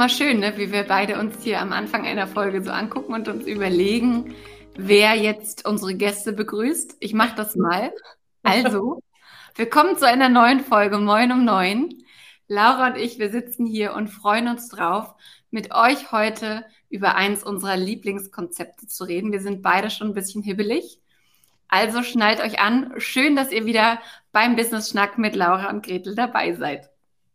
immer 0.00 0.08
schön, 0.08 0.40
ne? 0.40 0.56
wie 0.56 0.72
wir 0.72 0.84
beide 0.84 1.18
uns 1.18 1.44
hier 1.44 1.60
am 1.60 1.74
Anfang 1.74 2.06
einer 2.06 2.26
Folge 2.26 2.62
so 2.62 2.70
angucken 2.70 3.12
und 3.12 3.28
uns 3.28 3.46
überlegen, 3.46 4.34
wer 4.74 5.14
jetzt 5.14 5.68
unsere 5.68 5.94
Gäste 5.94 6.32
begrüßt. 6.32 6.96
Ich 7.00 7.12
mache 7.12 7.36
das 7.36 7.54
mal. 7.54 7.92
Also, 8.42 9.02
willkommen 9.56 9.98
zu 9.98 10.08
einer 10.08 10.30
neuen 10.30 10.60
Folge 10.60 10.96
Moin 10.96 11.32
um 11.32 11.44
Neun. 11.44 12.02
Laura 12.48 12.86
und 12.86 12.96
ich, 12.96 13.18
wir 13.18 13.28
sitzen 13.28 13.66
hier 13.66 13.92
und 13.92 14.08
freuen 14.08 14.48
uns 14.48 14.70
drauf, 14.70 15.12
mit 15.50 15.74
euch 15.74 16.12
heute 16.12 16.64
über 16.88 17.14
eins 17.16 17.44
unserer 17.44 17.76
Lieblingskonzepte 17.76 18.86
zu 18.86 19.04
reden. 19.04 19.32
Wir 19.32 19.42
sind 19.42 19.60
beide 19.60 19.90
schon 19.90 20.08
ein 20.08 20.14
bisschen 20.14 20.42
hibbelig. 20.42 20.98
Also 21.68 22.02
schnallt 22.02 22.40
euch 22.40 22.58
an. 22.58 22.94
Schön, 22.96 23.36
dass 23.36 23.52
ihr 23.52 23.66
wieder 23.66 24.00
beim 24.32 24.56
Business 24.56 24.88
Schnack 24.88 25.18
mit 25.18 25.36
Laura 25.36 25.68
und 25.68 25.84
Gretel 25.84 26.14
dabei 26.14 26.54
seid. 26.54 26.88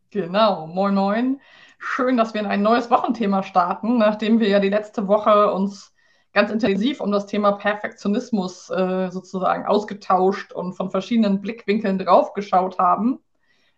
Genau, 0.09 0.65
moin 0.65 0.95
moin. 0.95 1.39
Schön, 1.87 2.17
dass 2.17 2.33
wir 2.33 2.41
in 2.41 2.47
ein 2.47 2.63
neues 2.63 2.89
Wochenthema 2.89 3.43
starten, 3.43 3.99
nachdem 3.99 4.39
wir 4.39 4.49
ja 4.49 4.59
die 4.59 4.69
letzte 4.69 5.07
Woche 5.07 5.53
uns 5.53 5.93
ganz 6.33 6.49
intensiv 6.49 6.99
um 6.99 7.11
das 7.11 7.27
Thema 7.27 7.53
Perfektionismus 7.53 8.71
äh, 8.71 9.09
sozusagen 9.11 9.65
ausgetauscht 9.67 10.51
und 10.51 10.73
von 10.73 10.89
verschiedenen 10.89 11.41
Blickwinkeln 11.41 11.99
draufgeschaut 11.99 12.79
haben. 12.79 13.19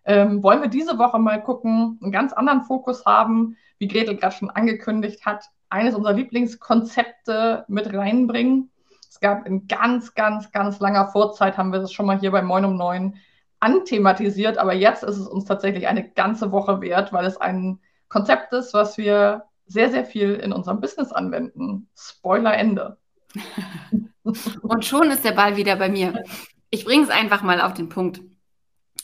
Ähm, 0.04 0.42
wollen 0.42 0.62
wir 0.62 0.68
diese 0.68 0.98
Woche 0.98 1.18
mal 1.18 1.40
gucken, 1.40 1.98
einen 2.02 2.10
ganz 2.10 2.32
anderen 2.32 2.62
Fokus 2.64 3.04
haben, 3.04 3.56
wie 3.78 3.88
Gretel 3.88 4.16
gerade 4.16 4.34
schon 4.34 4.50
angekündigt 4.50 5.26
hat, 5.26 5.44
eines 5.68 5.94
unserer 5.94 6.14
Lieblingskonzepte 6.14 7.66
mit 7.68 7.92
reinbringen. 7.92 8.70
Es 9.08 9.20
gab 9.20 9.46
in 9.46 9.68
ganz, 9.68 10.14
ganz, 10.14 10.50
ganz 10.50 10.80
langer 10.80 11.08
Vorzeit, 11.08 11.58
haben 11.58 11.72
wir 11.72 11.80
das 11.80 11.92
schon 11.92 12.06
mal 12.06 12.18
hier 12.18 12.32
bei 12.32 12.42
Moin 12.42 12.64
um 12.64 12.76
Neun 12.76 13.16
anthematisiert, 13.60 14.56
aber 14.56 14.72
jetzt 14.72 15.04
ist 15.04 15.18
es 15.18 15.28
uns 15.28 15.44
tatsächlich 15.44 15.86
eine 15.88 16.08
ganze 16.08 16.50
Woche 16.52 16.80
wert, 16.80 17.12
weil 17.12 17.26
es 17.26 17.36
ein 17.36 17.80
Konzept 18.08 18.52
ist, 18.52 18.74
was 18.74 18.98
wir 18.98 19.44
sehr, 19.66 19.90
sehr 19.90 20.04
viel 20.04 20.34
in 20.34 20.52
unserem 20.52 20.80
Business 20.80 21.12
anwenden. 21.12 21.88
Spoiler 21.96 22.54
Ende. 22.54 22.96
Und 24.62 24.84
schon 24.84 25.10
ist 25.10 25.24
der 25.24 25.32
Ball 25.32 25.56
wieder 25.56 25.76
bei 25.76 25.88
mir. 25.88 26.22
Ich 26.70 26.84
bringe 26.84 27.04
es 27.04 27.10
einfach 27.10 27.42
mal 27.42 27.60
auf 27.60 27.74
den 27.74 27.88
Punkt. 27.88 28.20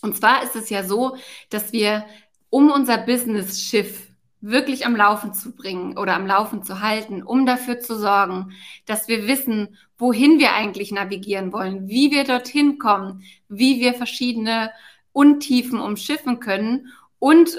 Und 0.03 0.17
zwar 0.17 0.43
ist 0.43 0.57
es 0.57 0.69
ja 0.71 0.85
so, 0.85 1.17
dass 1.51 1.73
wir, 1.73 2.05
um 2.51 2.71
unser 2.71 2.99
Business-Schiff 2.99 4.09
wirklich 4.43 4.85
am 4.85 4.95
Laufen 4.95 5.33
zu 5.33 5.55
bringen 5.55 5.97
oder 5.97 6.15
am 6.15 6.27
Laufen 6.27 6.63
zu 6.63 6.83
halten, 6.83 7.23
um 7.23 7.47
dafür 7.47 7.81
zu 7.81 7.99
sorgen, 7.99 8.53
dass 8.85 9.09
wir 9.09 9.27
wissen, 9.27 9.79
wohin 9.97 10.39
wir 10.39 10.53
eigentlich 10.53 10.93
navigieren 10.93 11.53
wollen, 11.53 11.89
wie 11.89 12.11
wir 12.11 12.25
dorthin 12.25 12.79
kommen, 12.79 13.23
wie 13.49 13.81
wir 13.81 13.95
verschiedene 13.95 14.71
Untiefen 15.13 15.81
umschiffen 15.81 16.41
können 16.41 16.93
und 17.19 17.59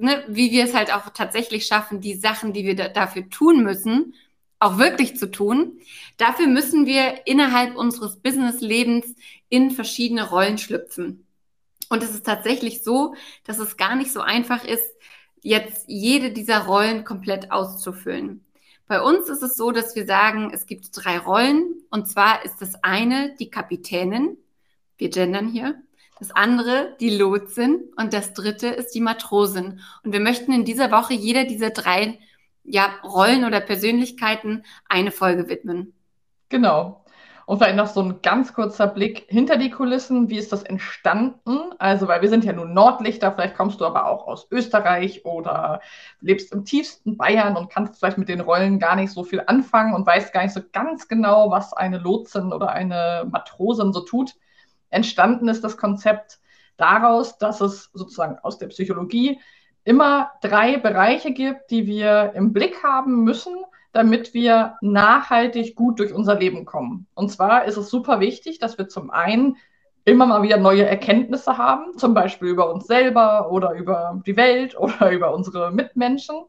ne, 0.00 0.24
wie 0.28 0.50
wir 0.50 0.64
es 0.64 0.74
halt 0.74 0.92
auch 0.92 1.10
tatsächlich 1.10 1.66
schaffen, 1.66 2.00
die 2.00 2.14
Sachen, 2.14 2.52
die 2.52 2.64
wir 2.64 2.76
da, 2.76 2.88
dafür 2.88 3.28
tun 3.28 3.62
müssen, 3.62 4.14
auch 4.58 4.78
wirklich 4.78 5.16
zu 5.16 5.30
tun. 5.30 5.78
Dafür 6.16 6.46
müssen 6.46 6.86
wir 6.86 7.26
innerhalb 7.26 7.76
unseres 7.76 8.16
Businesslebens 8.16 9.14
in 9.48 9.70
verschiedene 9.70 10.28
Rollen 10.28 10.58
schlüpfen. 10.58 11.26
Und 11.88 12.02
es 12.02 12.10
ist 12.10 12.26
tatsächlich 12.26 12.82
so, 12.82 13.14
dass 13.44 13.58
es 13.58 13.76
gar 13.76 13.96
nicht 13.96 14.12
so 14.12 14.20
einfach 14.20 14.64
ist, 14.64 14.84
jetzt 15.42 15.84
jede 15.86 16.32
dieser 16.32 16.66
Rollen 16.66 17.04
komplett 17.04 17.50
auszufüllen. 17.50 18.44
Bei 18.86 19.02
uns 19.02 19.28
ist 19.28 19.42
es 19.42 19.54
so, 19.54 19.70
dass 19.70 19.94
wir 19.96 20.06
sagen, 20.06 20.50
es 20.52 20.66
gibt 20.66 20.88
drei 20.92 21.18
Rollen. 21.18 21.82
Und 21.90 22.08
zwar 22.08 22.44
ist 22.44 22.60
das 22.60 22.82
eine 22.82 23.34
die 23.38 23.50
Kapitänin. 23.50 24.38
Wir 24.96 25.10
gendern 25.10 25.48
hier. 25.48 25.80
Das 26.18 26.30
andere 26.32 26.96
die 27.00 27.16
Lotsin 27.16 27.90
und 27.96 28.12
das 28.12 28.34
dritte 28.34 28.68
ist 28.68 28.94
die 28.94 29.00
Matrosin. 29.00 29.80
Und 30.02 30.12
wir 30.12 30.20
möchten 30.20 30.52
in 30.52 30.64
dieser 30.64 30.90
Woche 30.90 31.14
jeder 31.14 31.44
dieser 31.44 31.70
drei 31.70 32.18
ja, 32.64 32.90
Rollen 33.04 33.44
oder 33.44 33.60
Persönlichkeiten 33.60 34.64
eine 34.88 35.10
Folge 35.10 35.48
widmen. 35.48 35.94
Genau. 36.48 37.04
Und 37.46 37.56
vielleicht 37.58 37.76
noch 37.76 37.86
so 37.86 38.02
ein 38.02 38.20
ganz 38.20 38.52
kurzer 38.52 38.86
Blick 38.86 39.24
hinter 39.28 39.56
die 39.56 39.70
Kulissen. 39.70 40.28
Wie 40.28 40.36
ist 40.36 40.52
das 40.52 40.64
entstanden? 40.64 41.72
Also, 41.78 42.06
weil 42.06 42.20
wir 42.20 42.28
sind 42.28 42.44
ja 42.44 42.52
nun 42.52 42.74
Nordlichter, 42.74 43.32
vielleicht 43.32 43.56
kommst 43.56 43.80
du 43.80 43.86
aber 43.86 44.06
auch 44.06 44.26
aus 44.26 44.48
Österreich 44.50 45.24
oder 45.24 45.80
lebst 46.20 46.52
im 46.52 46.66
tiefsten 46.66 47.16
Bayern 47.16 47.56
und 47.56 47.70
kannst 47.70 47.98
vielleicht 47.98 48.18
mit 48.18 48.28
den 48.28 48.40
Rollen 48.40 48.78
gar 48.78 48.96
nicht 48.96 49.12
so 49.12 49.24
viel 49.24 49.42
anfangen 49.46 49.94
und 49.94 50.06
weißt 50.06 50.34
gar 50.34 50.42
nicht 50.42 50.52
so 50.52 50.60
ganz 50.74 51.08
genau, 51.08 51.50
was 51.50 51.72
eine 51.72 51.96
Lotsin 51.96 52.52
oder 52.52 52.68
eine 52.68 53.26
Matrosin 53.30 53.94
so 53.94 54.00
tut. 54.00 54.34
Entstanden 54.90 55.48
ist 55.48 55.64
das 55.64 55.76
Konzept 55.76 56.38
daraus, 56.76 57.38
dass 57.38 57.60
es 57.60 57.90
sozusagen 57.92 58.38
aus 58.42 58.58
der 58.58 58.68
Psychologie 58.68 59.40
immer 59.84 60.32
drei 60.42 60.76
Bereiche 60.76 61.32
gibt, 61.32 61.70
die 61.70 61.86
wir 61.86 62.32
im 62.34 62.52
Blick 62.52 62.82
haben 62.82 63.24
müssen, 63.24 63.56
damit 63.92 64.34
wir 64.34 64.76
nachhaltig 64.80 65.74
gut 65.74 65.98
durch 65.98 66.12
unser 66.12 66.34
Leben 66.34 66.64
kommen. 66.64 67.06
Und 67.14 67.30
zwar 67.30 67.64
ist 67.64 67.76
es 67.76 67.90
super 67.90 68.20
wichtig, 68.20 68.58
dass 68.58 68.78
wir 68.78 68.88
zum 68.88 69.10
einen 69.10 69.56
immer 70.04 70.26
mal 70.26 70.42
wieder 70.42 70.56
neue 70.56 70.86
Erkenntnisse 70.86 71.58
haben, 71.58 71.96
zum 71.98 72.14
Beispiel 72.14 72.48
über 72.48 72.72
uns 72.72 72.86
selber 72.86 73.50
oder 73.50 73.72
über 73.72 74.22
die 74.26 74.36
Welt 74.36 74.76
oder 74.78 75.10
über 75.10 75.34
unsere 75.34 75.70
Mitmenschen. 75.72 76.44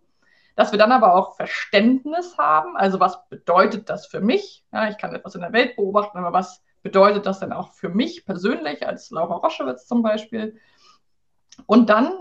Dass 0.55 0.71
wir 0.73 0.79
dann 0.79 0.91
aber 0.91 1.13
auch 1.13 1.37
Verständnis 1.37 2.37
haben, 2.37 2.75
also 2.75 2.99
was 2.99 3.29
bedeutet 3.29 3.89
das 3.89 4.07
für 4.07 4.19
mich? 4.19 4.65
Ja, 4.73 4.89
ich 4.89 4.97
kann 4.97 5.15
etwas 5.15 5.35
in 5.35 5.41
der 5.41 5.53
Welt 5.53 5.77
beobachten, 5.77 6.17
aber 6.17 6.33
was 6.33 6.61
bedeutet 6.81 7.25
das 7.25 7.39
denn 7.39 7.53
auch 7.53 7.73
für 7.73 7.89
mich 7.89 8.25
persönlich, 8.25 8.87
als 8.87 9.09
Laura 9.11 9.35
Roschewitz 9.35 9.85
zum 9.85 10.01
Beispiel? 10.01 10.57
Und 11.65 11.89
dann, 11.89 12.11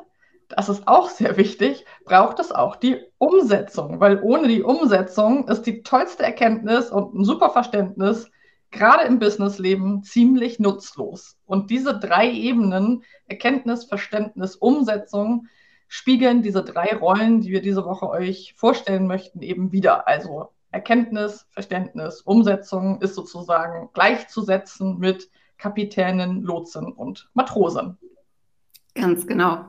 das 0.49 0.69
ist 0.69 0.89
auch 0.89 1.09
sehr 1.09 1.37
wichtig, 1.37 1.85
braucht 2.05 2.39
es 2.39 2.53
auch 2.53 2.77
die 2.77 3.01
Umsetzung, 3.19 4.01
weil 4.01 4.21
ohne 4.23 4.49
die 4.49 4.63
Umsetzung 4.63 5.47
ist 5.49 5.63
die 5.63 5.83
tollste 5.83 6.23
Erkenntnis 6.23 6.91
und 6.91 7.15
ein 7.15 7.25
super 7.25 7.51
Verständnis 7.51 8.31
gerade 8.71 9.05
im 9.05 9.19
Businessleben 9.19 10.03
ziemlich 10.03 10.59
nutzlos. 10.59 11.37
Und 11.47 11.71
diese 11.71 11.99
drei 11.99 12.31
Ebenen, 12.31 13.03
Erkenntnis, 13.27 13.85
Verständnis, 13.85 14.57
Umsetzung, 14.57 15.47
spiegeln 15.89 16.43
diese 16.43 16.63
drei 16.63 16.95
Rollen, 16.95 17.41
die 17.41 17.51
wir 17.51 17.63
diese 17.63 17.85
Woche 17.85 18.09
euch 18.11 18.55
vorstellen 18.57 19.07
möchten, 19.07 19.41
eben 19.41 19.73
wieder. 19.73 20.07
Also 20.07 20.51
Erkenntnis, 20.71 21.47
Verständnis, 21.51 22.21
Umsetzung 22.23 23.01
ist 23.01 23.15
sozusagen 23.15 23.89
gleichzusetzen 23.95 24.99
mit 24.99 25.31
Kapitänen, 25.57 26.43
Lotsen 26.43 26.93
und 26.93 27.29
Matrosen. 27.35 27.99
Ganz 28.95 29.27
genau. 29.27 29.65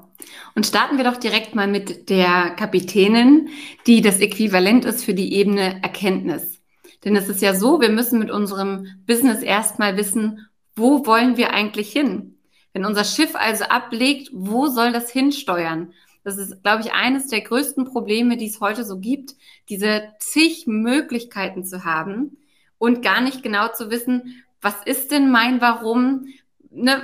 Und 0.56 0.66
starten 0.66 0.98
wir 0.98 1.04
doch 1.04 1.18
direkt 1.18 1.56
mal 1.56 1.68
mit 1.68 2.10
der 2.10 2.52
Kapitänin, 2.52 3.50
die 3.88 4.02
das 4.02 4.20
Äquivalent 4.20 4.86
ist 4.86 5.06
für 5.06 5.14
die 5.14 5.34
Ebene 5.34 5.82
Erkenntnis. 5.82 6.62
Denn 7.06 7.16
es 7.16 7.30
ist 7.30 7.42
ja 7.42 7.54
so, 7.54 7.80
wir 7.80 7.90
müssen 7.90 8.20
mit 8.20 8.30
unserem 8.30 8.88
Business 9.08 9.42
erstmal 9.42 9.96
wissen, 9.96 10.48
wo 10.76 11.06
wollen 11.06 11.38
wir 11.38 11.54
eigentlich 11.54 11.92
hin? 11.92 12.38
Wenn 12.74 12.86
unser 12.86 13.04
Schiff 13.04 13.36
also 13.36 13.66
ablegt, 13.66 14.30
wo 14.34 14.68
soll 14.68 14.92
das 14.92 15.10
hinsteuern? 15.10 15.94
Das 16.24 16.38
ist, 16.38 16.62
glaube 16.64 16.84
ich, 16.84 16.94
eines 16.94 17.28
der 17.28 17.42
größten 17.42 17.86
Probleme, 17.86 18.38
die 18.38 18.48
es 18.48 18.60
heute 18.60 18.84
so 18.84 19.00
gibt, 19.00 19.36
diese 19.70 20.04
zig 20.20 20.68
Möglichkeiten 20.68 21.64
zu 21.64 21.86
haben 21.86 22.38
und 22.78 23.02
gar 23.02 23.22
nicht 23.22 23.42
genau 23.44 23.70
zu 23.70 23.90
wissen, 23.90 24.44
was 24.62 24.76
ist 24.86 25.12
denn 25.12 25.32
mein 25.32 25.62
Warum, 25.62 26.28
ne, 26.70 27.02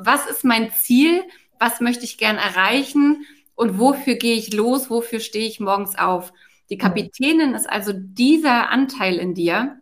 was 0.00 0.26
ist 0.26 0.44
mein 0.44 0.72
Ziel, 0.72 1.22
was 1.58 1.80
möchte 1.80 2.04
ich 2.04 2.18
gern 2.18 2.36
erreichen? 2.36 3.26
Und 3.54 3.78
wofür 3.78 4.16
gehe 4.16 4.36
ich 4.36 4.52
los, 4.52 4.90
wofür 4.90 5.20
stehe 5.20 5.48
ich 5.48 5.60
morgens 5.60 5.96
auf. 5.96 6.32
Die 6.68 6.78
Kapitänin 6.78 7.54
ist 7.54 7.68
also 7.68 7.92
dieser 7.94 8.70
Anteil 8.70 9.16
in 9.16 9.34
dir, 9.34 9.80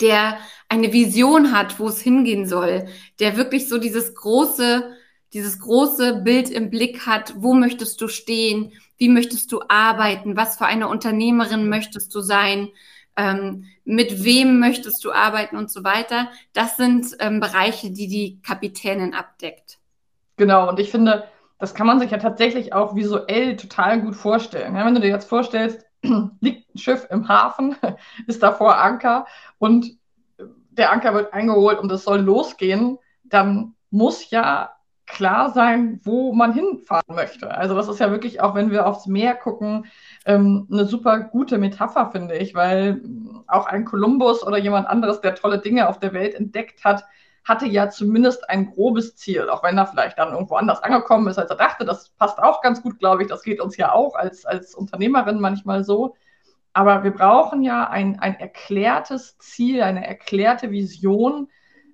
der 0.00 0.38
eine 0.68 0.92
Vision 0.92 1.52
hat, 1.52 1.80
wo 1.80 1.88
es 1.88 2.00
hingehen 2.00 2.46
soll, 2.46 2.86
der 3.18 3.36
wirklich 3.36 3.68
so 3.68 3.78
dieses 3.78 4.14
große 4.14 4.92
dieses 5.32 5.58
große 5.60 6.22
Bild 6.22 6.50
im 6.50 6.70
Blick 6.70 7.06
hat, 7.06 7.34
wo 7.36 7.54
möchtest 7.54 8.00
du 8.00 8.08
stehen, 8.08 8.72
wie 8.98 9.08
möchtest 9.08 9.50
du 9.52 9.60
arbeiten, 9.68 10.36
was 10.36 10.56
für 10.56 10.66
eine 10.66 10.88
Unternehmerin 10.88 11.68
möchtest 11.68 12.14
du 12.14 12.20
sein, 12.20 12.68
ähm, 13.16 13.64
mit 13.84 14.24
wem 14.24 14.58
möchtest 14.58 15.04
du 15.04 15.12
arbeiten 15.12 15.56
und 15.56 15.70
so 15.70 15.84
weiter. 15.84 16.28
Das 16.52 16.76
sind 16.76 17.16
ähm, 17.18 17.40
Bereiche, 17.40 17.90
die 17.90 18.08
die 18.08 18.40
Kapitänin 18.42 19.14
abdeckt. 19.14 19.78
Genau, 20.36 20.68
und 20.68 20.78
ich 20.78 20.90
finde, 20.90 21.24
das 21.58 21.74
kann 21.74 21.86
man 21.86 22.00
sich 22.00 22.10
ja 22.10 22.18
tatsächlich 22.18 22.72
auch 22.72 22.94
visuell 22.94 23.56
total 23.56 24.00
gut 24.00 24.16
vorstellen. 24.16 24.74
Ja, 24.74 24.84
wenn 24.84 24.94
du 24.94 25.00
dir 25.00 25.08
jetzt 25.10 25.28
vorstellst, 25.28 25.86
liegt 26.40 26.74
ein 26.74 26.78
Schiff 26.78 27.06
im 27.10 27.28
Hafen, 27.28 27.76
ist 28.26 28.42
davor 28.42 28.78
Anker 28.78 29.26
und 29.58 29.96
der 30.70 30.90
Anker 30.90 31.14
wird 31.14 31.34
eingeholt 31.34 31.78
und 31.78 31.92
es 31.92 32.04
soll 32.04 32.20
losgehen, 32.20 32.98
dann 33.24 33.74
muss 33.90 34.30
ja 34.30 34.72
klar 35.12 35.50
sein, 35.50 36.00
wo 36.04 36.32
man 36.32 36.54
hinfahren 36.54 37.14
möchte. 37.14 37.50
Also 37.54 37.74
das 37.74 37.86
ist 37.86 38.00
ja 38.00 38.10
wirklich 38.10 38.40
auch, 38.40 38.54
wenn 38.54 38.70
wir 38.70 38.86
aufs 38.86 39.06
Meer 39.06 39.34
gucken, 39.34 39.86
ähm, 40.24 40.66
eine 40.72 40.86
super 40.86 41.20
gute 41.20 41.58
Metapher, 41.58 42.10
finde 42.10 42.36
ich, 42.36 42.54
weil 42.54 43.02
auch 43.46 43.66
ein 43.66 43.84
Kolumbus 43.84 44.44
oder 44.44 44.56
jemand 44.56 44.88
anderes, 44.88 45.20
der 45.20 45.34
tolle 45.34 45.58
Dinge 45.58 45.88
auf 45.88 45.98
der 45.98 46.14
Welt 46.14 46.34
entdeckt 46.34 46.82
hat, 46.84 47.04
hatte 47.44 47.66
ja 47.66 47.90
zumindest 47.90 48.48
ein 48.48 48.70
grobes 48.70 49.16
Ziel, 49.16 49.50
auch 49.50 49.62
wenn 49.62 49.76
er 49.76 49.86
vielleicht 49.86 50.18
dann 50.18 50.32
irgendwo 50.32 50.54
anders 50.54 50.82
angekommen 50.82 51.26
ist, 51.26 51.38
als 51.38 51.50
er 51.50 51.56
dachte. 51.56 51.84
Das 51.84 52.08
passt 52.10 52.38
auch 52.38 52.62
ganz 52.62 52.82
gut, 52.82 52.98
glaube 52.98 53.22
ich. 53.22 53.28
Das 53.28 53.42
geht 53.42 53.60
uns 53.60 53.76
ja 53.76 53.92
auch 53.92 54.14
als, 54.14 54.46
als 54.46 54.74
Unternehmerin 54.74 55.40
manchmal 55.40 55.84
so. 55.84 56.14
Aber 56.72 57.04
wir 57.04 57.10
brauchen 57.10 57.62
ja 57.62 57.88
ein, 57.88 58.18
ein 58.18 58.40
erklärtes 58.40 59.36
Ziel, 59.38 59.82
eine 59.82 60.06
erklärte 60.06 60.70
Vision, 60.70 61.48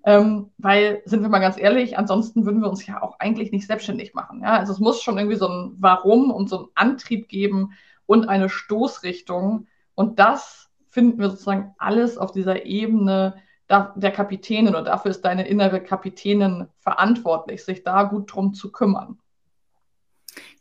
ähm, 0.09 0.53
weil, 0.57 1.03
sind 1.05 1.21
wir 1.21 1.29
mal 1.29 1.39
ganz 1.39 1.59
ehrlich, 1.59 1.99
ansonsten 1.99 2.47
würden 2.47 2.63
wir 2.63 2.71
uns 2.71 2.87
ja 2.87 3.03
auch 3.03 3.19
eigentlich 3.19 3.53
nicht 3.53 3.67
selbstständig 3.67 4.15
machen. 4.15 4.41
Ja? 4.41 4.57
Also 4.59 4.73
es 4.73 4.79
muss 4.79 5.03
schon 5.03 5.19
irgendwie 5.19 5.37
so 5.37 5.47
ein 5.47 5.75
Warum 5.81 6.31
und 6.31 6.49
so 6.49 6.57
einen 6.57 6.69
Antrieb 6.75 7.29
geben 7.29 7.73
und 8.07 8.27
eine 8.27 8.49
Stoßrichtung. 8.49 9.67
Und 9.95 10.19
das 10.19 10.71
finden 10.89 11.19
wir 11.19 11.29
sozusagen 11.29 11.75
alles 11.77 12.17
auf 12.17 12.33
dieser 12.33 12.65
Ebene 12.65 13.35
der 13.69 14.11
Kapitänin 14.11 14.75
oder 14.75 14.85
dafür 14.85 15.11
ist 15.11 15.27
deine 15.27 15.47
innere 15.47 15.83
Kapitänin 15.83 16.69
verantwortlich, 16.79 17.63
sich 17.63 17.85
da 17.85 18.05
gut 18.05 18.35
drum 18.35 18.55
zu 18.55 18.73
kümmern. 18.73 19.19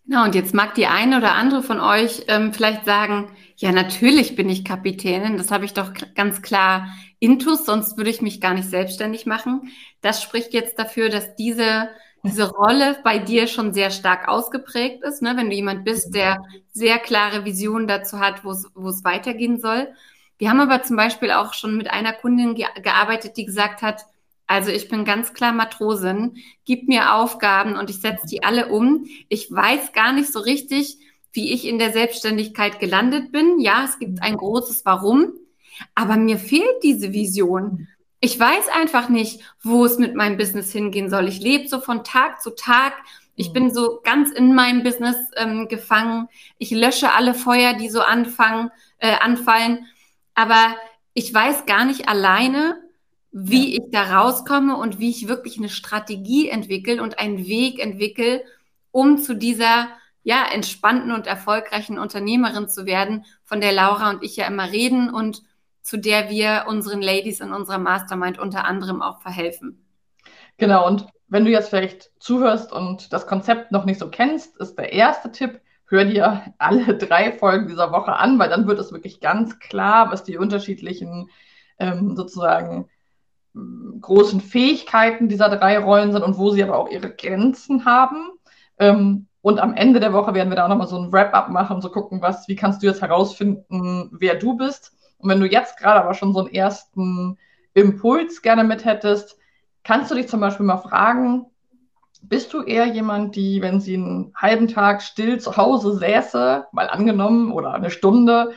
Genau, 0.07 0.23
und 0.23 0.35
jetzt 0.35 0.53
mag 0.53 0.73
die 0.75 0.87
eine 0.87 1.17
oder 1.17 1.33
andere 1.33 1.61
von 1.61 1.81
euch 1.81 2.23
ähm, 2.29 2.53
vielleicht 2.53 2.85
sagen, 2.85 3.29
ja, 3.57 3.73
natürlich 3.73 4.37
bin 4.37 4.47
ich 4.47 4.63
Kapitänin, 4.63 5.35
das 5.37 5.51
habe 5.51 5.65
ich 5.65 5.73
doch 5.73 5.91
ganz 6.15 6.41
klar 6.41 6.87
intus, 7.19 7.65
sonst 7.65 7.97
würde 7.97 8.09
ich 8.09 8.21
mich 8.21 8.39
gar 8.39 8.53
nicht 8.53 8.69
selbstständig 8.69 9.25
machen. 9.25 9.69
Das 9.99 10.23
spricht 10.23 10.53
jetzt 10.53 10.79
dafür, 10.79 11.09
dass 11.09 11.35
diese, 11.35 11.89
diese 12.23 12.49
Rolle 12.49 12.97
bei 13.03 13.19
dir 13.19 13.47
schon 13.47 13.73
sehr 13.73 13.91
stark 13.91 14.29
ausgeprägt 14.29 15.03
ist, 15.03 15.21
ne? 15.21 15.35
wenn 15.35 15.49
du 15.49 15.55
jemand 15.55 15.83
bist, 15.83 16.15
der 16.15 16.41
sehr 16.71 16.99
klare 16.99 17.43
Visionen 17.43 17.87
dazu 17.87 18.19
hat, 18.19 18.45
wo 18.45 18.51
es, 18.51 19.03
weitergehen 19.03 19.59
soll. 19.59 19.89
Wir 20.37 20.49
haben 20.49 20.61
aber 20.61 20.83
zum 20.83 20.95
Beispiel 20.95 21.31
auch 21.31 21.53
schon 21.53 21.75
mit 21.75 21.89
einer 21.89 22.13
Kundin 22.13 22.55
ge 22.55 22.65
gearbeitet, 22.81 23.35
die 23.35 23.45
gesagt 23.45 23.81
hat, 23.81 24.05
also 24.47 24.71
ich 24.71 24.87
bin 24.87 25.03
ganz 25.03 25.33
klar 25.33 25.51
Matrosin, 25.51 26.37
gib 26.65 26.87
mir 26.87 27.13
Aufgaben 27.13 27.75
und 27.75 27.89
ich 27.89 27.99
setze 27.99 28.25
die 28.25 28.43
alle 28.43 28.69
um. 28.69 29.05
Ich 29.27 29.51
weiß 29.51 29.91
gar 29.91 30.13
nicht 30.13 30.31
so 30.31 30.39
richtig, 30.39 30.97
wie 31.33 31.51
ich 31.51 31.65
in 31.65 31.79
der 31.79 31.91
Selbstständigkeit 31.91 32.79
gelandet 32.79 33.33
bin. 33.33 33.59
Ja, 33.59 33.83
es 33.83 33.99
gibt 33.99 34.21
ein 34.23 34.37
großes 34.37 34.85
Warum, 34.85 35.33
aber 35.93 36.15
mir 36.15 36.37
fehlt 36.37 36.81
diese 36.81 37.11
Vision. 37.13 37.89
Ich 38.19 38.39
weiß 38.39 38.69
einfach 38.69 39.09
nicht, 39.09 39.41
wo 39.61 39.85
es 39.85 39.99
mit 39.99 40.15
meinem 40.15 40.37
Business 40.37 40.71
hingehen 40.71 41.09
soll. 41.09 41.27
Ich 41.27 41.39
lebe 41.39 41.67
so 41.67 41.79
von 41.79 42.03
Tag 42.03 42.41
zu 42.41 42.55
Tag. 42.55 42.93
Ich 43.35 43.53
bin 43.53 43.71
so 43.71 43.99
ganz 44.03 44.31
in 44.31 44.55
meinem 44.55 44.81
Business 44.81 45.17
ähm, 45.35 45.67
gefangen. 45.67 46.27
Ich 46.57 46.71
lösche 46.71 47.11
alle 47.11 47.35
Feuer, 47.35 47.73
die 47.73 47.89
so 47.89 48.01
anfangen, 48.01 48.71
äh, 48.97 49.13
anfallen. 49.19 49.85
Aber 50.33 50.75
ich 51.13 51.31
weiß 51.31 51.67
gar 51.67 51.85
nicht 51.85 52.09
alleine, 52.09 52.81
wie 53.39 53.75
ja. 53.75 53.81
ich 53.83 53.91
da 53.91 54.19
rauskomme 54.19 54.75
und 54.75 54.99
wie 54.99 55.09
ich 55.09 55.27
wirklich 55.27 55.57
eine 55.57 55.69
Strategie 55.69 56.49
entwickle 56.49 57.01
und 57.01 57.19
einen 57.19 57.45
Weg 57.45 57.79
entwickle, 57.79 58.43
um 58.91 59.19
zu 59.19 59.35
dieser 59.35 59.89
ja 60.23 60.43
entspannten 60.51 61.11
und 61.11 61.27
erfolgreichen 61.27 61.99
Unternehmerin 61.99 62.67
zu 62.67 62.85
werden, 62.85 63.25
von 63.43 63.61
der 63.61 63.71
Laura 63.71 64.09
und 64.09 64.23
ich 64.23 64.35
ja 64.35 64.47
immer 64.47 64.71
reden 64.71 65.13
und 65.13 65.43
zu 65.81 65.97
der 65.97 66.29
wir 66.29 66.65
unseren 66.67 67.01
Ladies 67.01 67.39
in 67.39 67.53
unserer 67.53 67.77
Mastermind 67.77 68.39
unter 68.39 68.65
anderem 68.65 69.01
auch 69.01 69.21
verhelfen. 69.21 69.85
Genau, 70.57 70.85
und 70.87 71.05
wenn 71.27 71.45
du 71.45 71.51
jetzt 71.51 71.69
vielleicht 71.69 72.11
zuhörst 72.19 72.73
und 72.73 73.13
das 73.13 73.27
Konzept 73.27 73.71
noch 73.71 73.85
nicht 73.85 73.99
so 73.99 74.09
kennst, 74.09 74.57
ist 74.57 74.77
der 74.77 74.91
erste 74.91 75.31
Tipp, 75.31 75.61
hör 75.85 76.05
dir 76.05 76.53
alle 76.57 76.97
drei 76.97 77.31
Folgen 77.31 77.67
dieser 77.67 77.91
Woche 77.91 78.13
an, 78.13 78.39
weil 78.39 78.49
dann 78.49 78.67
wird 78.67 78.79
es 78.79 78.91
wirklich 78.91 79.21
ganz 79.21 79.59
klar, 79.59 80.11
was 80.11 80.23
die 80.23 80.37
unterschiedlichen 80.37 81.29
ähm, 81.79 82.15
sozusagen 82.15 82.89
großen 84.01 84.41
Fähigkeiten 84.41 85.27
dieser 85.27 85.49
drei 85.49 85.79
Rollen 85.79 86.11
sind 86.11 86.23
und 86.23 86.37
wo 86.37 86.51
sie 86.51 86.63
aber 86.63 86.77
auch 86.77 86.89
ihre 86.89 87.13
Grenzen 87.13 87.85
haben. 87.85 88.31
Ähm, 88.79 89.27
und 89.41 89.59
am 89.59 89.75
Ende 89.75 89.99
der 89.99 90.13
Woche 90.13 90.33
werden 90.33 90.49
wir 90.49 90.55
da 90.55 90.65
auch 90.65 90.69
nochmal 90.69 90.87
so 90.87 90.97
ein 90.97 91.11
Wrap-up 91.11 91.49
machen, 91.49 91.81
so 91.81 91.89
gucken, 91.89 92.21
was, 92.21 92.47
wie 92.47 92.55
kannst 92.55 92.81
du 92.81 92.87
jetzt 92.87 93.01
herausfinden, 93.01 94.09
wer 94.19 94.35
du 94.35 94.57
bist. 94.57 94.93
Und 95.19 95.29
wenn 95.29 95.39
du 95.39 95.47
jetzt 95.47 95.77
gerade 95.77 96.01
aber 96.01 96.13
schon 96.13 96.33
so 96.33 96.39
einen 96.39 96.53
ersten 96.53 97.37
Impuls 97.73 98.41
gerne 98.41 98.63
mit 98.63 98.85
hättest, 98.85 99.37
kannst 99.83 100.11
du 100.11 100.15
dich 100.15 100.27
zum 100.27 100.41
Beispiel 100.41 100.65
mal 100.65 100.77
fragen, 100.77 101.45
bist 102.21 102.53
du 102.53 102.63
eher 102.63 102.85
jemand, 102.85 103.35
die, 103.35 103.61
wenn 103.61 103.79
sie 103.79 103.95
einen 103.95 104.33
halben 104.35 104.67
Tag 104.67 105.01
still 105.01 105.39
zu 105.39 105.55
Hause 105.55 105.97
säße, 105.97 106.65
mal 106.71 106.89
angenommen, 106.89 107.51
oder 107.51 107.73
eine 107.73 107.91
Stunde, 107.91 108.53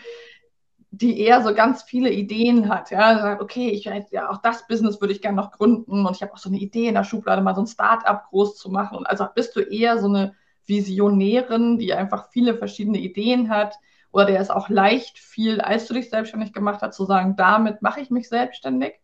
die 0.93 1.21
eher 1.21 1.43
so 1.43 1.55
ganz 1.55 1.83
viele 1.83 2.11
Ideen 2.11 2.69
hat. 2.69 2.91
Ja, 2.91 3.19
sagt, 3.21 3.43
okay, 3.43 3.69
ich 3.71 3.85
ja 3.85 4.31
auch 4.31 4.39
das 4.39 4.67
Business 4.67 5.01
würde 5.01 5.13
ich 5.13 5.23
gerne 5.23 5.37
noch 5.37 5.53
gründen 5.53 6.05
und 6.05 6.17
ich 6.17 6.23
habe 6.23 6.33
auch 6.33 6.39
so 6.39 6.49
eine 6.49 6.59
Idee 6.59 6.89
in 6.89 6.95
der 6.95 7.05
Schublade, 7.05 7.43
mal 7.43 7.55
so 7.55 7.63
ein 7.63 7.67
Start-up 7.67 8.29
groß 8.31 8.57
zu 8.57 8.71
machen. 8.71 8.99
Und 8.99 9.07
also 9.07 9.27
bist 9.35 9.55
du 9.55 9.61
eher 9.61 9.99
so 9.99 10.09
eine 10.09 10.35
Visionärin, 10.67 11.79
die 11.79 11.95
einfach 11.95 12.31
viele 12.31 12.57
verschiedene 12.57 12.99
Ideen 12.99 13.51
hat 13.51 13.77
oder 14.13 14.27
der 14.27 14.41
es 14.41 14.51
auch 14.51 14.69
leicht 14.69 15.19
fiel, 15.19 15.61
als 15.61 15.87
du 15.87 15.95
dich 15.95 16.11
selbstständig 16.11 16.53
gemacht 16.53 16.83
hast, 16.83 16.97
zu 16.97 17.05
sagen, 17.05 17.37
damit 17.37 17.83
mache 17.83 18.01
ich 18.01 18.11
mich 18.11 18.29
selbstständig? 18.29 18.95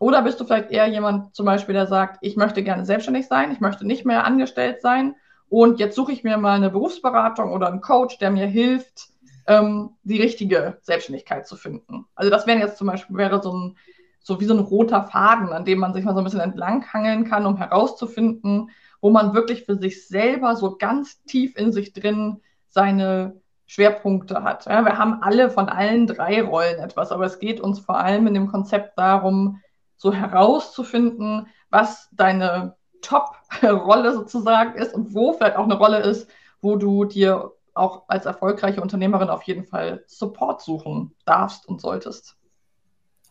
Oder 0.00 0.22
bist 0.22 0.40
du 0.40 0.44
vielleicht 0.44 0.72
eher 0.72 0.88
jemand 0.88 1.34
zum 1.36 1.46
Beispiel, 1.46 1.74
der 1.74 1.86
sagt, 1.86 2.18
ich 2.22 2.36
möchte 2.36 2.64
gerne 2.64 2.84
selbstständig 2.84 3.28
sein, 3.28 3.52
ich 3.52 3.60
möchte 3.60 3.86
nicht 3.86 4.04
mehr 4.04 4.24
angestellt 4.24 4.80
sein 4.82 5.14
und 5.48 5.78
jetzt 5.78 5.94
suche 5.94 6.10
ich 6.10 6.24
mir 6.24 6.36
mal 6.36 6.56
eine 6.56 6.70
Berufsberatung 6.70 7.52
oder 7.52 7.68
einen 7.68 7.80
Coach, 7.80 8.18
der 8.18 8.32
mir 8.32 8.46
hilft, 8.46 9.13
ähm, 9.46 9.90
die 10.02 10.20
richtige 10.20 10.78
Selbstständigkeit 10.82 11.46
zu 11.46 11.56
finden. 11.56 12.06
Also 12.14 12.30
das 12.30 12.46
wäre 12.46 12.58
jetzt 12.58 12.78
zum 12.78 12.86
Beispiel 12.86 13.16
wäre 13.16 13.42
so 13.42 13.52
ein 13.52 13.76
so 14.24 14.40
wie 14.40 14.46
so 14.46 14.54
ein 14.54 14.60
roter 14.60 15.02
Faden, 15.02 15.50
an 15.50 15.66
dem 15.66 15.78
man 15.78 15.92
sich 15.92 16.02
mal 16.02 16.14
so 16.14 16.18
ein 16.18 16.24
bisschen 16.24 16.40
entlanghangeln 16.40 17.24
kann, 17.24 17.44
um 17.44 17.58
herauszufinden, 17.58 18.70
wo 19.02 19.10
man 19.10 19.34
wirklich 19.34 19.64
für 19.64 19.76
sich 19.76 20.08
selber 20.08 20.56
so 20.56 20.76
ganz 20.76 21.22
tief 21.24 21.56
in 21.56 21.72
sich 21.72 21.92
drin 21.92 22.40
seine 22.68 23.38
Schwerpunkte 23.66 24.42
hat. 24.42 24.64
Ja, 24.64 24.82
wir 24.84 24.96
haben 24.96 25.22
alle 25.22 25.50
von 25.50 25.68
allen 25.68 26.06
drei 26.06 26.42
Rollen 26.42 26.78
etwas, 26.78 27.12
aber 27.12 27.26
es 27.26 27.38
geht 27.38 27.60
uns 27.60 27.80
vor 27.80 27.98
allem 27.98 28.26
in 28.26 28.32
dem 28.32 28.48
Konzept 28.48 28.98
darum, 28.98 29.60
so 29.96 30.12
herauszufinden, 30.12 31.46
was 31.68 32.08
deine 32.12 32.76
Top-Rolle 33.02 34.14
sozusagen 34.14 34.74
ist 34.78 34.94
und 34.94 35.14
wo 35.14 35.34
vielleicht 35.34 35.56
auch 35.56 35.64
eine 35.64 35.76
Rolle 35.76 35.98
ist, 35.98 36.30
wo 36.62 36.76
du 36.76 37.04
dir 37.04 37.52
auch 37.74 38.04
als 38.08 38.24
erfolgreiche 38.26 38.80
Unternehmerin 38.80 39.28
auf 39.28 39.42
jeden 39.42 39.64
Fall 39.64 40.04
Support 40.06 40.62
suchen 40.62 41.12
darfst 41.24 41.66
und 41.68 41.80
solltest. 41.80 42.36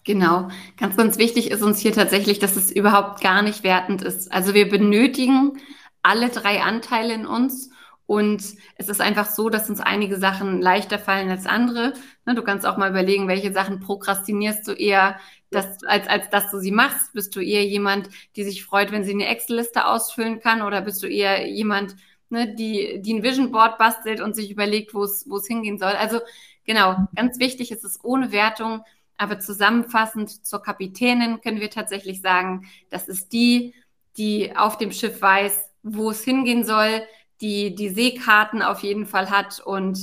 Genau. 0.04 0.50
Ganz, 0.78 0.98
ganz 0.98 1.18
wichtig 1.18 1.50
ist 1.50 1.64
uns 1.64 1.80
hier 1.80 1.94
tatsächlich, 1.94 2.40
dass 2.40 2.58
es 2.58 2.72
überhaupt 2.72 3.22
gar 3.22 3.42
nicht 3.42 3.64
wertend 3.64 4.02
ist. 4.02 4.32
Also 4.32 4.54
wir 4.54 4.68
benötigen 4.68 5.60
alle 6.02 6.30
drei 6.30 6.62
Anteile 6.62 7.14
in 7.14 7.26
uns. 7.26 7.72
Und 8.06 8.44
es 8.76 8.90
ist 8.90 9.00
einfach 9.00 9.28
so, 9.28 9.50
dass 9.50 9.70
uns 9.70 9.80
einige 9.80 10.18
Sachen 10.20 10.62
leichter 10.62 11.00
fallen 11.00 11.30
als 11.30 11.46
andere. 11.46 11.94
Ne, 12.26 12.36
du 12.36 12.44
kannst 12.44 12.66
auch 12.66 12.76
mal 12.76 12.90
überlegen, 12.90 13.30
welche 13.30 13.54
Sachen 13.54 13.80
prokrastinierst 13.80 14.68
du 14.68 14.74
eher, 14.74 15.18
dass, 15.52 15.82
als, 15.86 16.08
als 16.10 16.30
dass 16.30 16.52
du 16.52 16.60
sie 16.60 16.72
machst. 16.72 17.14
Bist 17.14 17.34
du 17.34 17.40
eher 17.40 17.66
jemand, 17.66 18.10
die 18.36 18.44
sich 18.44 18.66
freut, 18.66 18.92
wenn 18.92 19.06
sie 19.06 19.14
eine 19.14 19.28
Excel-Liste 19.28 19.88
ausfüllen 19.88 20.42
kann? 20.42 20.62
Oder 20.62 20.82
bist 20.82 21.02
du 21.02 21.08
eher 21.08 21.48
jemand, 21.48 21.96
ne, 22.34 22.54
die, 22.54 23.00
die 23.02 23.14
ein 23.14 23.24
Vision 23.24 23.52
Board 23.52 23.78
bastelt 23.78 24.20
und 24.20 24.36
sich 24.36 24.52
überlegt, 24.52 24.94
wo 24.94 25.04
es, 25.04 25.48
hingehen 25.48 25.78
soll. 25.80 25.94
Also 25.94 26.20
genau, 26.66 27.08
ganz 27.16 27.40
wichtig 27.40 27.72
ist 27.72 27.86
es 27.86 28.04
ohne 28.04 28.32
Wertung, 28.34 28.84
aber 29.16 29.40
zusammenfassend 29.40 30.46
zur 30.46 30.62
Kapitänin 30.62 31.40
können 31.40 31.62
wir 31.62 31.70
tatsächlich 31.70 32.22
sagen, 32.22 32.68
das 32.90 33.08
ist 33.08 33.32
die, 33.32 33.74
die 34.18 34.56
auf 34.58 34.78
dem 34.78 34.92
Schiff 34.92 35.22
weiß, 35.22 35.70
wo 35.84 36.10
es 36.10 36.24
hingehen 36.24 36.66
soll, 36.66 37.04
die 37.40 37.76
die 37.76 37.90
Seekarten 37.90 38.62
auf 38.62 38.82
jeden 38.82 39.06
Fall 39.06 39.30
hat 39.30 39.60
und 39.60 40.00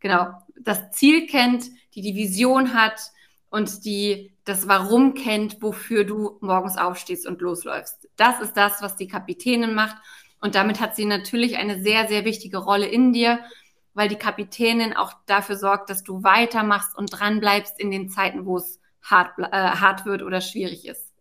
genau 0.00 0.28
das 0.58 0.92
Ziel 0.92 1.26
kennt, 1.26 1.64
die 1.94 2.02
die 2.02 2.14
Vision 2.14 2.74
hat 2.74 3.00
und 3.50 3.84
die 3.84 4.32
das 4.44 4.68
Warum 4.68 5.14
kennt, 5.14 5.60
wofür 5.60 6.04
du 6.04 6.38
morgens 6.40 6.76
aufstehst 6.76 7.26
und 7.26 7.40
losläufst. 7.40 8.08
Das 8.16 8.40
ist 8.40 8.56
das, 8.56 8.82
was 8.82 8.96
die 8.96 9.08
Kapitänin 9.08 9.74
macht 9.74 9.96
und 10.42 10.56
damit 10.56 10.80
hat 10.80 10.96
sie 10.96 11.04
natürlich 11.04 11.56
eine 11.56 11.80
sehr, 11.80 12.08
sehr 12.08 12.24
wichtige 12.24 12.58
Rolle 12.58 12.86
in 12.86 13.12
dir, 13.12 13.38
weil 13.94 14.08
die 14.08 14.16
Kapitänin 14.16 14.92
auch 14.94 15.12
dafür 15.26 15.56
sorgt, 15.56 15.88
dass 15.88 16.02
du 16.02 16.24
weitermachst 16.24 16.98
und 16.98 17.06
dranbleibst 17.06 17.78
in 17.78 17.90
den 17.90 18.08
Zeiten, 18.08 18.44
wo 18.44 18.56
es 18.56 18.80
hart, 19.02 19.38
äh, 19.38 19.50
hart 19.50 20.04
wird 20.04 20.22
oder 20.22 20.40
schwierig 20.40 20.86
ist. 20.86 21.12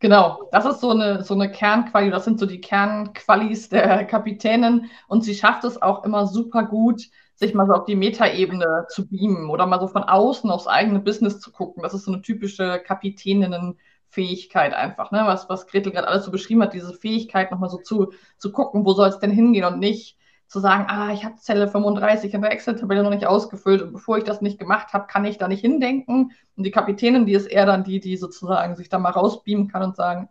Genau, 0.00 0.48
das 0.52 0.64
ist 0.64 0.80
so 0.80 0.90
eine, 0.90 1.22
so 1.22 1.34
eine 1.34 1.50
Kernquali, 1.50 2.10
das 2.10 2.24
sind 2.24 2.40
so 2.40 2.46
die 2.46 2.60
Kernqualis 2.60 3.68
der 3.68 4.04
Kapitänin 4.04 4.90
und 5.06 5.22
sie 5.22 5.34
schafft 5.34 5.64
es 5.64 5.80
auch 5.80 6.04
immer 6.04 6.26
super 6.26 6.64
gut, 6.64 7.02
sich 7.36 7.54
mal 7.54 7.66
so 7.66 7.74
auf 7.74 7.84
die 7.84 7.94
Metaebene 7.94 8.86
zu 8.88 9.06
beamen 9.06 9.50
oder 9.50 9.66
mal 9.66 9.80
so 9.80 9.86
von 9.86 10.02
außen 10.02 10.50
aufs 10.50 10.66
eigene 10.66 10.98
Business 10.98 11.40
zu 11.40 11.52
gucken. 11.52 11.82
Das 11.82 11.94
ist 11.94 12.04
so 12.04 12.12
eine 12.12 12.22
typische 12.22 12.82
Kapitäninnen- 12.84 13.76
Fähigkeit 14.12 14.74
einfach, 14.74 15.10
ne? 15.10 15.22
was, 15.24 15.48
was 15.48 15.66
Gretel 15.66 15.90
gerade 15.90 16.06
alles 16.06 16.26
so 16.26 16.30
beschrieben 16.30 16.62
hat, 16.62 16.74
diese 16.74 16.92
Fähigkeit 16.92 17.50
nochmal 17.50 17.70
so 17.70 17.78
zu, 17.78 18.12
zu 18.36 18.52
gucken, 18.52 18.84
wo 18.84 18.92
soll 18.92 19.08
es 19.08 19.18
denn 19.18 19.30
hingehen 19.30 19.64
und 19.64 19.78
nicht 19.78 20.18
zu 20.48 20.60
sagen, 20.60 20.84
ah, 20.88 21.14
ich 21.14 21.24
habe 21.24 21.36
Zelle 21.36 21.66
35 21.66 22.34
in 22.34 22.42
der 22.42 22.52
Excel-Tabelle 22.52 23.02
noch 23.02 23.10
nicht 23.10 23.24
ausgefüllt 23.24 23.80
und 23.80 23.94
bevor 23.94 24.18
ich 24.18 24.24
das 24.24 24.42
nicht 24.42 24.58
gemacht 24.58 24.92
habe, 24.92 25.06
kann 25.06 25.24
ich 25.24 25.38
da 25.38 25.48
nicht 25.48 25.62
hindenken. 25.62 26.32
Und 26.56 26.64
die 26.64 26.70
Kapitänin, 26.70 27.24
die 27.24 27.32
ist 27.32 27.46
eher 27.46 27.64
dann 27.64 27.84
die, 27.84 28.00
die 28.00 28.18
sozusagen 28.18 28.76
sich 28.76 28.90
da 28.90 28.98
mal 28.98 29.12
rausbeamen 29.12 29.68
kann 29.68 29.82
und 29.82 29.96
sagen, 29.96 30.28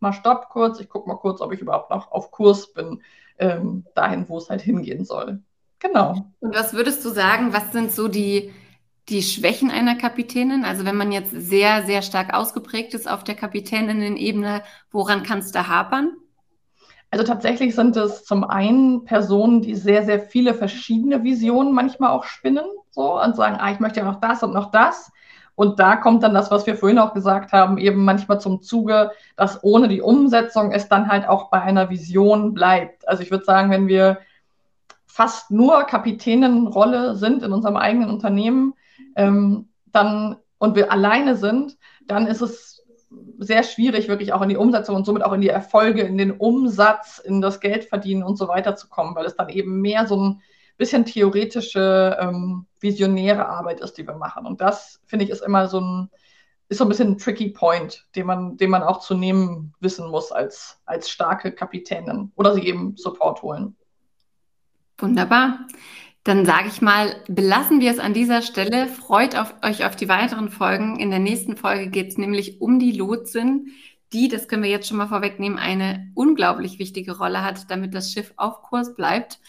mal 0.00 0.14
stopp 0.14 0.48
kurz, 0.48 0.80
ich 0.80 0.88
gucke 0.88 1.06
mal 1.06 1.18
kurz, 1.18 1.42
ob 1.42 1.52
ich 1.52 1.60
überhaupt 1.60 1.90
noch 1.90 2.12
auf 2.12 2.30
Kurs 2.30 2.72
bin, 2.72 3.02
ähm, 3.38 3.84
dahin, 3.94 4.26
wo 4.30 4.38
es 4.38 4.48
halt 4.48 4.62
hingehen 4.62 5.04
soll. 5.04 5.42
Genau. 5.80 6.32
Und 6.40 6.54
was 6.54 6.72
würdest 6.72 7.04
du 7.04 7.10
sagen, 7.10 7.52
was 7.52 7.72
sind 7.72 7.92
so 7.92 8.08
die, 8.08 8.54
die 9.08 9.22
Schwächen 9.22 9.70
einer 9.70 9.96
Kapitänin? 9.96 10.64
Also 10.64 10.84
wenn 10.84 10.96
man 10.96 11.12
jetzt 11.12 11.32
sehr, 11.32 11.84
sehr 11.84 12.02
stark 12.02 12.34
ausgeprägt 12.34 12.94
ist 12.94 13.10
auf 13.10 13.24
der 13.24 13.34
Kapitäninnen-Ebene, 13.34 14.62
woran 14.90 15.22
kann 15.22 15.40
es 15.40 15.52
da 15.52 15.68
hapern? 15.68 16.12
Also 17.10 17.24
tatsächlich 17.24 17.74
sind 17.74 17.94
es 17.96 18.24
zum 18.24 18.42
einen 18.42 19.04
Personen, 19.04 19.60
die 19.60 19.74
sehr, 19.74 20.04
sehr 20.04 20.20
viele 20.20 20.54
verschiedene 20.54 21.22
Visionen 21.22 21.74
manchmal 21.74 22.10
auch 22.10 22.24
spinnen, 22.24 22.64
so 22.90 23.20
und 23.20 23.36
sagen, 23.36 23.56
ah, 23.58 23.70
ich 23.70 23.80
möchte 23.80 24.00
ja 24.00 24.06
noch 24.06 24.20
das 24.20 24.42
und 24.42 24.54
noch 24.54 24.70
das. 24.70 25.12
Und 25.54 25.78
da 25.78 25.96
kommt 25.96 26.22
dann 26.22 26.32
das, 26.32 26.50
was 26.50 26.66
wir 26.66 26.76
vorhin 26.76 26.98
auch 26.98 27.12
gesagt 27.12 27.52
haben, 27.52 27.76
eben 27.76 28.04
manchmal 28.04 28.40
zum 28.40 28.62
Zuge, 28.62 29.10
dass 29.36 29.62
ohne 29.62 29.88
die 29.88 30.00
Umsetzung 30.00 30.72
es 30.72 30.88
dann 30.88 31.08
halt 31.08 31.28
auch 31.28 31.50
bei 31.50 31.60
einer 31.60 31.90
Vision 31.90 32.54
bleibt. 32.54 33.06
Also 33.06 33.22
ich 33.22 33.30
würde 33.30 33.44
sagen, 33.44 33.70
wenn 33.70 33.88
wir 33.88 34.18
fast 35.04 35.50
nur 35.50 35.82
Kapitänenrolle 35.84 37.14
sind 37.16 37.42
in 37.42 37.52
unserem 37.52 37.76
eigenen 37.76 38.08
Unternehmen, 38.08 38.72
ähm, 39.16 39.68
dann 39.86 40.36
und 40.58 40.76
wir 40.76 40.92
alleine 40.92 41.36
sind, 41.36 41.76
dann 42.06 42.26
ist 42.26 42.40
es 42.40 42.84
sehr 43.38 43.62
schwierig, 43.62 44.08
wirklich 44.08 44.32
auch 44.32 44.42
in 44.42 44.48
die 44.48 44.56
Umsetzung 44.56 44.96
und 44.96 45.04
somit 45.04 45.24
auch 45.24 45.32
in 45.32 45.40
die 45.40 45.48
Erfolge, 45.48 46.02
in 46.02 46.18
den 46.18 46.30
Umsatz, 46.30 47.18
in 47.18 47.40
das 47.40 47.60
Geldverdienen 47.60 48.22
und 48.22 48.36
so 48.36 48.48
weiter 48.48 48.76
zu 48.76 48.88
kommen, 48.88 49.14
weil 49.16 49.26
es 49.26 49.36
dann 49.36 49.48
eben 49.48 49.80
mehr 49.80 50.06
so 50.06 50.16
ein 50.16 50.40
bisschen 50.76 51.04
theoretische, 51.04 52.16
ähm, 52.20 52.66
visionäre 52.80 53.48
Arbeit 53.48 53.80
ist, 53.80 53.98
die 53.98 54.06
wir 54.06 54.14
machen. 54.14 54.46
Und 54.46 54.60
das, 54.60 55.00
finde 55.06 55.24
ich, 55.24 55.30
ist 55.30 55.42
immer 55.42 55.68
so 55.68 55.80
ein, 55.80 56.10
ist 56.68 56.78
so 56.78 56.84
ein 56.84 56.88
bisschen 56.88 57.10
ein 57.10 57.18
tricky 57.18 57.50
Point, 57.50 58.06
den 58.16 58.26
man, 58.26 58.56
den 58.56 58.70
man 58.70 58.82
auch 58.82 59.00
zu 59.00 59.14
nehmen 59.14 59.74
wissen 59.80 60.08
muss 60.08 60.32
als, 60.32 60.80
als 60.86 61.10
starke 61.10 61.52
Kapitänin 61.52 62.32
oder 62.36 62.54
sie 62.54 62.66
eben 62.66 62.96
Support 62.96 63.42
holen. 63.42 63.76
Wunderbar. 64.98 65.66
Dann 66.24 66.46
sage 66.46 66.68
ich 66.68 66.80
mal, 66.80 67.16
belassen 67.26 67.80
wir 67.80 67.90
es 67.90 67.98
an 67.98 68.14
dieser 68.14 68.42
Stelle. 68.42 68.86
Freut 68.86 69.36
auf, 69.36 69.54
euch 69.62 69.84
auf 69.84 69.96
die 69.96 70.08
weiteren 70.08 70.50
Folgen. 70.50 71.00
In 71.00 71.10
der 71.10 71.18
nächsten 71.18 71.56
Folge 71.56 71.90
geht 71.90 72.10
es 72.10 72.18
nämlich 72.18 72.60
um 72.60 72.78
die 72.78 72.92
Lotsin, 72.92 73.72
die, 74.12 74.28
das 74.28 74.46
können 74.46 74.62
wir 74.62 74.70
jetzt 74.70 74.88
schon 74.88 74.98
mal 74.98 75.08
vorwegnehmen, 75.08 75.58
eine 75.58 76.10
unglaublich 76.14 76.78
wichtige 76.78 77.16
Rolle 77.16 77.42
hat, 77.42 77.70
damit 77.70 77.94
das 77.94 78.12
Schiff 78.12 78.34
auf 78.36 78.62
Kurs 78.62 78.94
bleibt. 78.94 79.40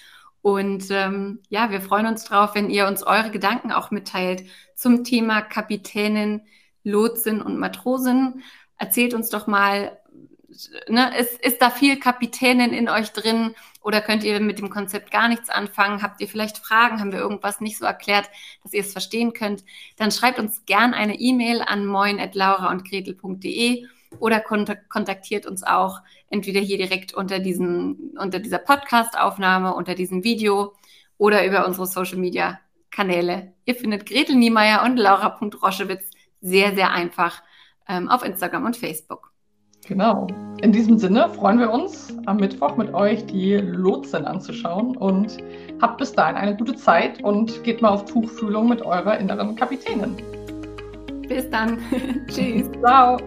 Und 0.42 0.86
ähm, 0.89 1.39
ja, 1.50 1.70
wir 1.70 1.82
freuen 1.82 2.06
uns 2.06 2.25
drauf, 2.25 2.56
wenn 2.56 2.70
ihr 2.70 2.88
uns 2.88 3.03
eure 3.03 3.32
Gedanken 3.32 3.72
auch 3.72 3.92
mitteilt 3.92 4.44
zum 4.75 5.03
Thema 5.03 5.42
Kapitänin, 5.42 6.42
Lotsin 6.84 7.42
und 7.42 7.58
Matrosin. 7.58 8.42
Erzählt 8.77 9.13
uns 9.13 9.30
doch 9.30 9.48
mal, 9.48 10.00
ne, 10.88 11.17
ist, 11.17 11.39
ist 11.41 11.62
da 11.62 11.69
viel 11.69 12.00
Kapitänin 12.00 12.74
in 12.74 12.89
euch 12.89 13.12
drin 13.12 13.55
oder 13.81 14.01
könnt 14.01 14.24
ihr 14.24 14.39
mit 14.39 14.60
dem 14.60 14.69
Konzept 14.69 15.12
gar 15.12 15.27
nichts 15.27 15.50
anfangen? 15.50 16.01
Habt 16.01 16.22
ihr 16.22 16.27
vielleicht 16.27 16.57
Fragen? 16.57 17.00
Haben 17.00 17.12
wir 17.12 17.19
irgendwas 17.19 17.62
nicht 17.62 17.77
so 17.77 17.86
erklärt, 17.86 18.29
dass 18.63 18.74
ihr 18.74 18.81
es 18.81 18.93
verstehen 18.93 19.33
könnt? 19.33 19.63
Dann 19.98 20.12
schreibt 20.12 20.39
uns 20.39 20.65
gern 20.65 20.93
eine 20.93 21.19
E-Mail 21.19 21.62
an 21.62 21.86
moin.lauraundgretel.de 21.86 23.86
oder 24.19 24.39
kontaktiert 24.39 25.45
uns 25.45 25.63
auch 25.63 26.00
entweder 26.29 26.60
hier 26.60 26.77
direkt 26.77 27.13
unter, 27.13 27.39
diesen, 27.39 28.15
unter 28.17 28.39
dieser 28.39 28.60
Podcast-Aufnahme, 28.60 29.74
unter 29.74 29.95
diesem 29.95 30.24
Video 30.24 30.74
oder 31.17 31.45
über 31.45 31.65
unsere 31.65 31.88
Social-Media-Kanäle. 31.88 33.53
Ihr 33.65 33.75
findet 33.75 34.05
Gretel 34.05 34.36
Niemeyer 34.36 34.83
und 34.83 34.98
Laura.Roschewitz 34.98 36.12
sehr, 36.41 36.75
sehr 36.75 36.91
einfach 36.91 37.41
ähm, 37.88 38.10
auf 38.10 38.24
Instagram 38.24 38.65
und 38.65 38.77
Facebook. 38.77 39.33
Genau. 39.88 40.28
In 40.62 40.72
diesem 40.72 40.98
Sinne 40.98 41.30
freuen 41.30 41.60
wir 41.60 41.70
uns, 41.72 42.16
am 42.25 42.38
Mittwoch 42.38 42.78
mit 42.78 42.94
euch 42.94 43.25
die 43.25 43.56
Lotsen 43.56 44.25
anzuschauen 44.25 44.96
und 44.96 45.38
habt 45.82 45.98
bis 45.98 46.13
dahin 46.13 46.38
eine 46.38 46.56
gute 46.56 46.75
Zeit 46.75 47.22
und 47.24 47.63
geht 47.63 47.82
mal 47.82 47.90
auf 47.90 48.06
Tuchfühlung 48.06 48.70
mit 48.70 48.82
eurer 48.82 49.18
inneren 49.18 49.56
Kapitänin. 49.56 50.16
Bis 51.28 51.50
dann. 51.50 51.80
Tschüss. 52.28 52.70
Ciao. 52.82 53.18